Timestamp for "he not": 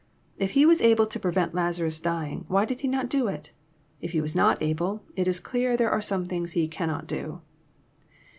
2.81-3.07